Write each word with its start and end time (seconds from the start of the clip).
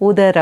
ಉದರ 0.00 0.38